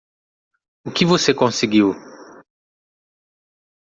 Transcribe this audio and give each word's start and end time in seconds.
O 0.83 0.89
que 0.95 1.05
voce 1.11 1.31
conseguiu? 1.41 1.87